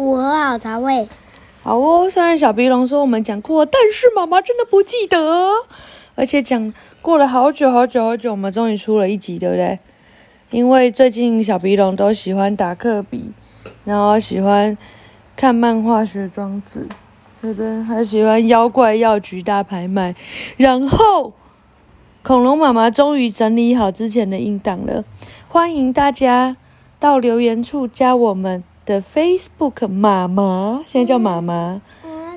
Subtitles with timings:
[0.00, 1.06] 五和好茶味。
[1.62, 5.18] 好哦，虽然小鼻龙说我们讲过，但是妈妈真的不记得，
[6.14, 9.78] 而且讲过了好久好久好久，我们终于出了一集，对不对？
[10.50, 13.32] 因为最近小鼻龙都喜欢打课笔，
[13.84, 14.76] 然后喜欢
[15.36, 16.88] 看漫画学装置，
[17.42, 17.82] 对不对？
[17.82, 20.14] 还喜欢妖怪药局大拍卖，
[20.56, 21.34] 然后
[22.22, 25.04] 恐龙妈妈终于整理好之前的音档了，
[25.46, 26.56] 欢迎大家
[26.98, 31.80] 到留言处加我们的 Facebook 妈妈，现在叫妈妈。
[32.02, 32.34] 啊，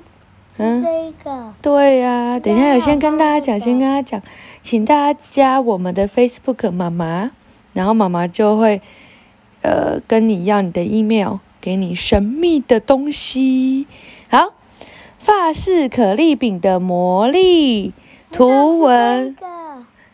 [0.56, 1.52] 是这个。
[1.64, 4.22] 对呀、等一下，有先跟大家讲，先跟大家讲，
[4.62, 7.32] 请大家加我们的 Facebook 妈妈，
[7.74, 8.80] 然后妈妈就会
[9.64, 13.88] 呃跟你要你的 email，给你神秘的东西。
[14.30, 14.54] 好，
[15.18, 17.94] 法式可丽饼的魔力
[18.32, 19.36] 图文。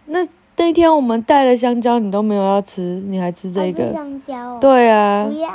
[0.05, 0.25] 那
[0.55, 3.91] 那天我们带了香蕉，你都没有要吃，你还吃这个？
[3.91, 4.57] 香蕉哦。
[4.61, 5.49] 对啊不，要。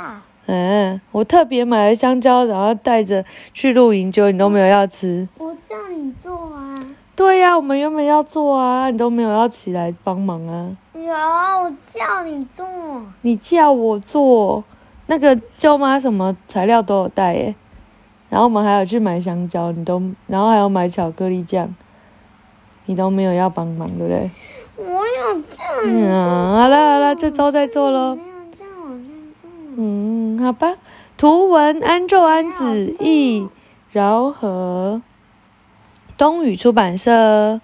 [0.47, 3.23] 嗯，我特别买了香蕉，然后带着
[3.53, 5.27] 去露营，结果你都没有要吃。
[5.37, 6.75] 我叫你做啊。
[7.15, 10.75] 对呀、我们原本要做啊，你都没有要起来帮忙啊。
[10.93, 12.65] 有啊，我叫你做。
[13.21, 14.63] 你叫我做，
[15.07, 17.55] 那个舅妈什么材料都有带耶。
[18.29, 21.73] 然后我们还有去买香蕉，你都，然后还有买巧克力酱，
[22.85, 24.29] 你都没有要帮忙，对不对？
[24.77, 28.17] 我有叫你嗯，好了好了，这周再做喽。
[29.77, 30.75] 嗯，好吧。
[31.17, 33.47] 图文安昼安子译，
[33.91, 35.01] 饶和，
[36.17, 37.61] 东宇出版社。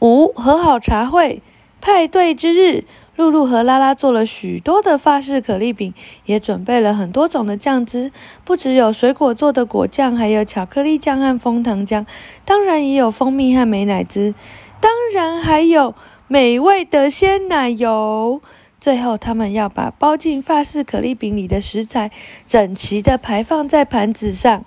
[0.00, 1.42] 五和好茶会
[1.80, 2.84] 派对之日，
[3.16, 5.92] 露露和拉拉做了许多的法式可丽饼，
[6.26, 8.12] 也准备了很多种的酱汁，
[8.44, 12.06] 不只有水果做的果酱，还有巧克力酱和枫糖浆，
[12.44, 14.34] 当然也有蜂蜜和美乃滋，
[14.80, 15.94] 当然还有
[16.28, 18.40] 美味的鲜奶油。
[18.80, 22.12] 最后，他们要把包进法式可丽饼里的食材
[22.46, 24.64] 整齐地排放在盘子上，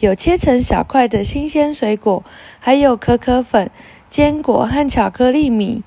[0.00, 2.24] 有切成小块的新鲜水果，
[2.58, 3.70] 还有可可粉、
[4.08, 5.84] 坚果和巧克力米。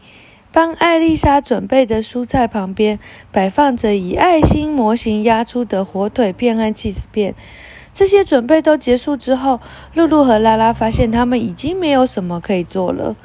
[0.54, 2.98] 帮艾丽莎准备的蔬菜旁边
[3.30, 7.36] 摆放着以爱心模型压出的火腿片和 cheese 片。
[7.94, 9.60] 这些准备都结束之后，
[9.94, 13.18] 露露和拉拉发现他们已经没有什么可以做了。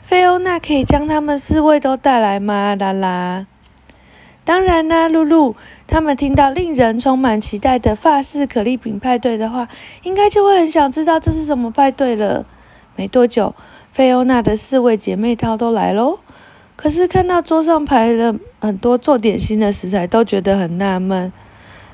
[0.00, 2.76] 菲欧娜可以将他们四位都带来吗？
[2.76, 3.46] 拉拉。
[4.46, 5.56] 当然啦，露露，
[5.88, 9.66] 他们听到令人充满期待的法式可丽饼派对的话，
[10.04, 12.46] 应该就会很想知道这是什么派对了。
[12.94, 13.56] 没多久，
[13.90, 16.20] 菲欧娜的四位姐妹淘都来喽。
[16.76, 21.32] 可是看到桌上排了很多做点心的食材，都觉得很纳闷。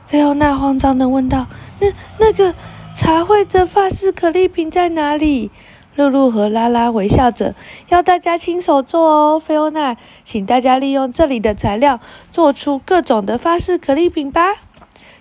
[0.04, 1.46] 菲欧娜慌张地问道
[1.80, 1.88] ：“那
[2.20, 2.54] 那个
[2.94, 5.50] 茶会的法式可丽饼在哪里？”
[5.94, 7.54] 露露和拉拉微笑着，
[7.88, 9.38] 要大家亲手做哦。
[9.38, 14.56] 菲欧娜，请大家利用这里的材料，做出各种的法式可丽饼吧。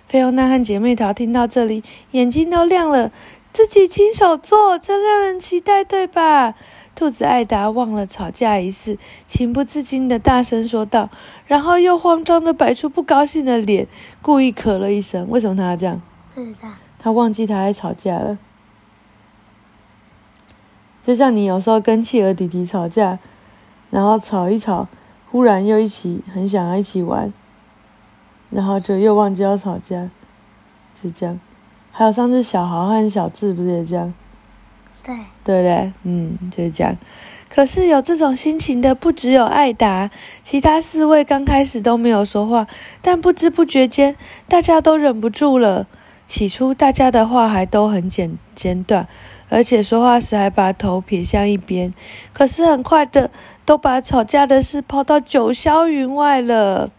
[0.08, 3.10] 菲欧娜和姐妹淘听到这里，眼睛都亮了。
[3.52, 6.54] 自己亲手做，真让人期待，对吧？
[6.94, 11.10] 兔子艾达忘了吵架一事，情不自禁的大声说道，
[11.46, 13.86] 然后又慌张的摆出不高兴的脸，
[14.22, 15.28] 故意咳了一声。
[15.28, 16.00] 为什么他要这样？
[16.34, 16.68] 不知道。
[16.98, 18.38] 他忘记他在吵架了。
[21.02, 23.18] 就像你有时候跟企鹅弟弟吵架，
[23.90, 24.88] 然后吵一吵，
[25.30, 27.32] 忽然又一起很想要一起玩，
[28.50, 30.08] 然后就又忘记要吵架，
[30.94, 31.40] 就这样。
[31.90, 34.14] 还有上次小豪和小智不是也这样？
[35.02, 35.14] 对。
[35.44, 35.92] 对不对？
[36.04, 36.96] 嗯，就是这样。
[37.50, 40.08] 可是有这种心情的不只有艾达，
[40.42, 42.66] 其他四位刚开始都没有说话，
[43.02, 44.16] 但不知不觉间，
[44.48, 45.88] 大家都忍不住了。
[46.26, 49.06] 起初大家的话还都很简简短，
[49.52, 51.92] 而且说话时还把头撇向一边。
[52.32, 53.30] 可是很快的，
[53.66, 56.90] 都把吵架的事抛到九霄云外了。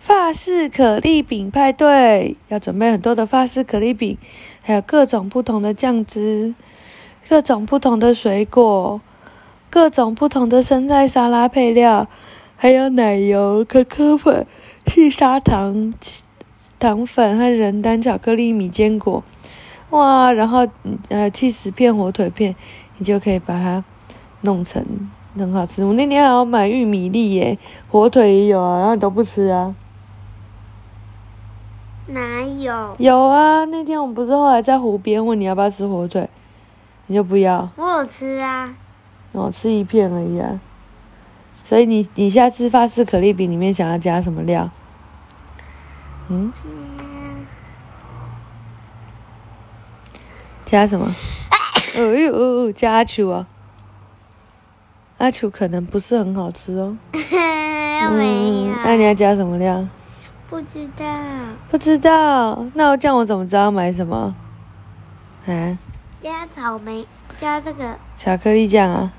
[0.00, 4.18] 法式可丽饼派对要准备很多的法式可丽饼，
[4.62, 6.54] 还有各种不同的酱汁。
[7.26, 9.00] 各种不同的水果，
[9.70, 12.06] 各种不同的生菜沙拉配料，
[12.54, 14.46] 还有奶油、可可粉、
[14.86, 15.94] 细砂糖、
[16.78, 19.24] 糖粉和人丹巧克力米坚果，
[19.94, 20.32] 哇！
[20.32, 20.66] 然后
[21.08, 22.54] 呃，气死片、火腿片，
[22.98, 23.84] 你就可以把它
[24.40, 24.84] 弄成
[25.38, 25.84] 很好吃。
[25.84, 27.56] 我那天还要买玉米粒耶，
[27.88, 29.74] 火腿也有啊，然后你都不吃啊？
[32.08, 32.96] 哪有？
[32.98, 36.28] 有啊，那天我们不是后来在湖边问你要不要吃火腿，
[37.06, 37.70] 你就不要。
[37.76, 38.66] 我有吃啊。
[39.32, 40.60] 哦，吃一片而已啊。
[41.64, 44.68] 所以你你下次法式可丽饼里面想要加什么料？
[46.28, 46.52] 嗯，
[50.74, 51.14] 加什么？
[51.94, 53.46] 哎呦哦，加阿球啊！
[55.18, 56.96] 阿球可能不是很好吃哦。
[57.12, 58.74] 没有。
[58.84, 59.86] 那你要加什么料？
[60.48, 61.06] 不知道。
[61.70, 62.66] 不知道。
[62.74, 64.34] 那我这样我怎么知道买什么？
[65.46, 65.78] 啊？
[66.20, 67.06] 加草莓，
[67.38, 69.12] 加这个巧克力酱啊？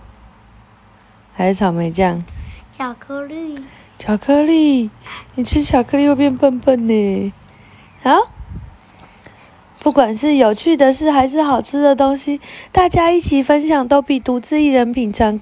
[1.33, 2.21] 还是草莓酱？
[2.77, 3.55] 巧克力。
[3.97, 4.89] 巧克力，
[5.35, 7.33] 你吃巧克力会变笨笨呢。
[8.03, 8.11] 好，
[9.85, 12.41] 不管是有趣的事还是好吃的东西，
[12.71, 15.39] 大家一起分享都比独自一人品尝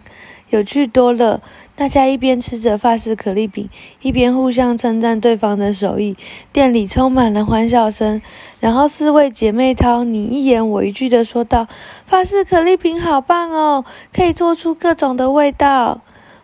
[0.49, 1.41] 有趣多了。
[1.77, 3.69] 大家一边吃着法式可丽饼，
[4.01, 6.17] 一边互相称赞对方的手艺。
[6.51, 8.21] 店里充满了欢笑声。
[8.59, 11.65] 然后四位姐妹淘你一言我一句的说道
[12.05, 16.01] ：“法式可丽饼好棒哦，可以做出各种的味道。”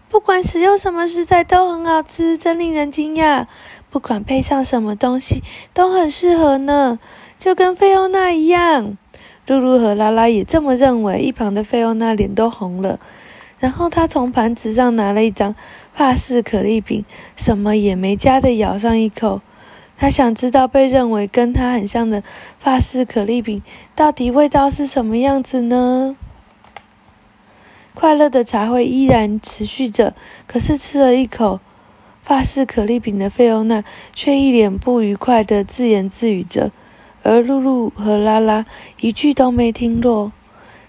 [0.10, 3.46] 不管使用什么食材都很好吃，真令人惊讶。
[3.90, 5.42] 不管配上什么东西
[5.74, 7.00] 都很适合呢，
[7.40, 8.98] 就跟菲欧娜一样。
[9.48, 11.22] 露露和拉拉也这么认为。
[11.22, 13.00] 一旁的菲欧娜脸都红了，
[13.58, 15.56] 然后她从盘子上拿了一张
[15.92, 17.04] 法式可丽饼，
[17.36, 19.42] 什么也没加的咬上一口。
[19.98, 22.22] 她想知道被认为跟她很像的
[22.60, 23.64] 法式可丽饼
[23.96, 26.16] 到底味道是什么样子呢？
[27.96, 30.14] 快乐的茶会依然持续着，
[30.46, 31.60] 可是吃了一口
[32.30, 33.84] 法式可丽饼的费欧娜
[34.14, 36.72] 却一脸不愉快的自言自语着，
[37.24, 38.68] 而露露和拉拉
[39.02, 40.32] 一句都没听落。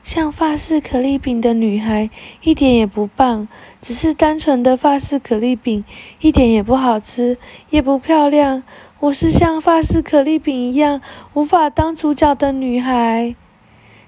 [0.05, 2.11] 像法式可丽饼的女孩
[2.43, 3.49] 一点也不棒，
[3.81, 5.83] 只是单纯的法式可丽饼，
[6.21, 7.39] 一点也不好吃，
[7.71, 8.63] 也不漂亮。
[8.99, 11.01] 我是像法式可丽饼一样
[11.33, 13.35] 无法当主角的女孩。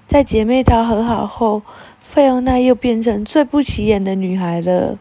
[0.05, 1.63] 在姐妹淘和好后。
[1.99, 4.99] 费欧娜又变成最不起眼的女孩了。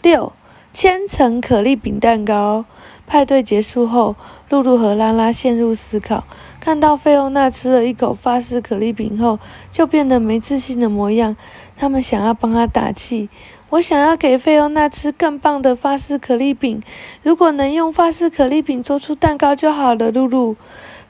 [0.00, 0.32] 六
[0.74, 2.64] 千层可丽饼蛋糕
[3.06, 4.16] 派对结束后，
[4.48, 6.24] 露露和拉拉陷入思考。
[6.58, 9.38] 看到费欧娜吃了一口法式可丽饼后，
[9.70, 11.36] 就变得没自信的模样，
[11.76, 13.28] 他们想要帮她打气。
[13.70, 16.82] 我想要给费欧娜吃更棒的法式可丽饼。
[17.22, 20.56] 如果能用法式可丽饼做出蛋糕就好了，露露。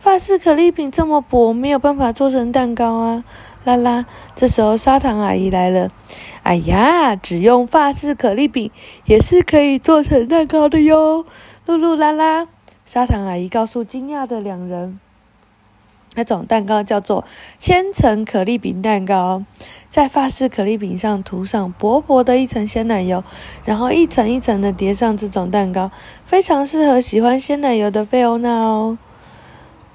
[0.04, 3.24] 法式可丽饼这么薄，没有办法做成蛋糕啊。
[3.64, 4.04] 啦啦，
[4.36, 5.88] 这时候砂糖阿姨来了。
[6.42, 8.70] 哎呀，只用法式可丽饼
[9.06, 11.24] 也是可以做成蛋糕的哟。
[11.66, 12.46] 噜噜啦啦，
[12.84, 15.00] 砂糖阿姨告诉惊讶的两人，
[16.16, 17.24] 那种蛋糕叫做
[17.58, 19.42] 千层可丽饼蛋糕，
[19.88, 23.24] 在法式可丽饼上涂上薄薄的一层鲜奶油，
[23.64, 25.90] 然后一层一层的叠上这种蛋糕，
[26.26, 28.98] 非常适合喜欢鲜奶油的菲欧娜哦。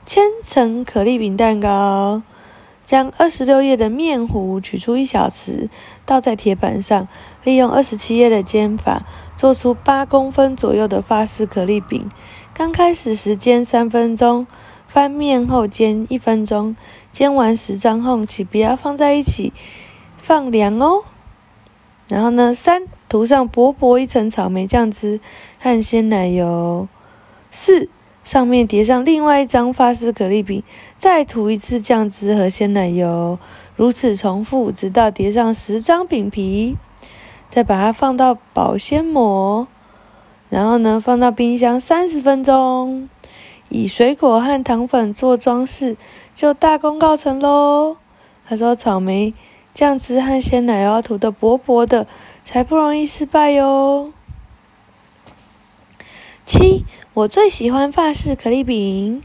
[0.10, 2.24] 千层可丽饼蛋糕。
[2.84, 5.70] 将二十六页的面糊取出一小匙，
[6.04, 7.08] 倒在铁板上，
[7.44, 12.10] 利用二十七页的煎法，做出八公分左右的法式可丽饼。
[12.56, 14.48] 刚开始时煎三分钟，
[14.88, 16.76] 翻面后煎一分钟，
[17.12, 19.54] 煎完十张后请，不要放在一起，
[20.18, 21.04] 放凉哦。
[22.08, 25.20] 然后呢，三涂上薄薄一层草莓酱汁
[25.60, 26.88] 和鲜奶油。
[27.52, 27.90] 四
[28.30, 30.62] 上面叠上另外一张法式可丽饼，
[31.00, 33.40] 再涂一次酱汁和鲜奶油，
[33.76, 36.78] 如此重复，直到叠上十张饼皮。
[37.50, 39.68] 再把它放到保鲜膜，
[40.50, 43.10] 然后呢，放到冰箱三十分钟，
[43.70, 45.98] 以水果和糖粉做装饰，
[46.36, 47.98] 就大功告成喽。
[48.48, 49.34] 他说：“草莓
[49.74, 52.06] 酱汁和鲜奶油要涂的薄薄的，
[52.46, 54.14] 才不容易失败哟。”
[56.50, 56.84] 七。
[57.14, 59.22] 我最喜欢法式可丽饼。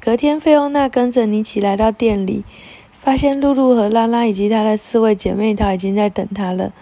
[0.00, 2.44] 隔天，菲欧娜跟着尼奇来到店里，
[2.92, 6.72] 发现露露和拉拉以及她的四位姐妹淘已经在等她了。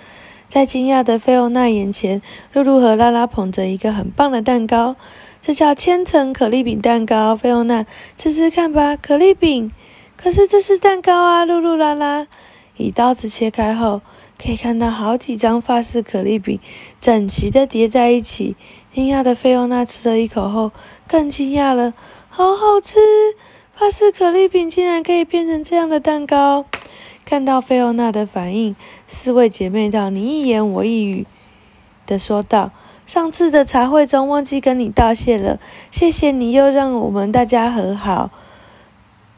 [0.50, 2.20] 在惊讶的菲欧娜眼前，
[2.52, 4.96] 露露和拉拉捧着一个很棒的蛋糕，
[5.40, 7.34] 这叫千层可丽饼蛋糕。
[7.34, 7.86] 菲欧娜，
[8.18, 9.72] 吃吃看吧，可丽饼。
[10.14, 11.46] 可是这是蛋糕啊！
[11.46, 12.26] 露露、拉拉
[12.76, 14.02] 以刀子切开后，
[14.38, 16.60] 可以看到好几张法式可丽饼
[17.00, 18.56] 整齐的叠在一起。
[18.96, 20.72] 惊讶的菲欧娜吃了一口后，
[21.06, 21.92] 更惊讶了，
[22.30, 22.98] 好好吃！
[23.78, 26.64] 巴斯可丽饼竟然可以变成这样的蛋糕。
[27.22, 28.74] 看到菲欧娜的反应，
[29.06, 31.26] 四位姐妹道你一言我一语
[32.06, 32.70] 的说道
[33.04, 35.60] ：“上次的茶会中忘记跟你道谢了，
[35.90, 38.30] 谢谢你又让我们大家和好。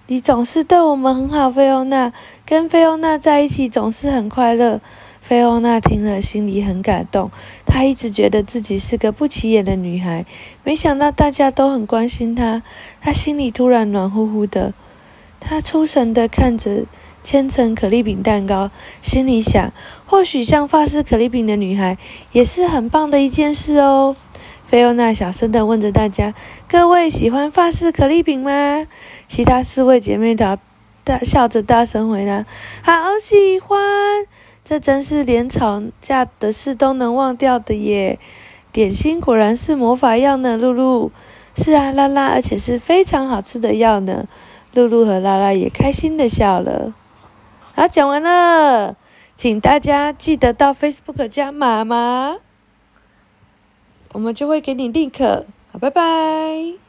[0.07, 2.13] 你总是对我们很好，菲欧娜。
[2.47, 4.81] 跟菲欧娜在一起总是很快乐。”
[5.29, 7.31] 菲欧娜听了，心里很感动。
[7.67, 10.25] 她一直觉得自己是个不起眼的女孩，
[10.65, 12.63] 没想到大家都很关心她。
[13.03, 14.73] 她心里突然暖乎乎的。
[15.39, 16.87] 她出神的看着
[17.23, 18.71] 千层可丽饼蛋糕，
[19.03, 19.71] 心里想：
[20.07, 21.99] 或许像法式可丽饼的女孩
[22.33, 24.17] 也是很棒的一件事哦。
[24.65, 26.33] 菲欧娜小声的问着大家
[26.67, 28.87] ：“各位喜欢法式可丽饼吗？”
[29.29, 30.57] 其他四位姐妹大
[31.05, 32.47] 大笑着大声回答
[32.81, 33.79] ：“好喜欢。”
[34.69, 38.19] 这真是连吵架的事都能忘掉的耶！
[38.71, 41.11] 点心果然是魔法药呢，露露。
[41.57, 44.27] 是啊，拉拉，而且是非常好吃的药呢。
[44.75, 46.93] 露露和拉拉也开心的笑了。
[47.75, 48.95] 好，讲完了，
[49.35, 52.37] 请大家记得到 Facebook 加妈妈，
[54.13, 55.47] 我们就会给你 link。
[55.73, 56.88] 好，拜拜。